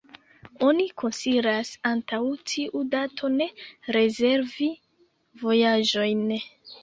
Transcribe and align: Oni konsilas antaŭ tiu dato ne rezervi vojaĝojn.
Oni 0.67 0.85
konsilas 1.01 1.69
antaŭ 1.89 2.21
tiu 2.53 2.81
dato 2.95 3.29
ne 3.35 3.49
rezervi 3.97 4.71
vojaĝojn. 5.45 6.25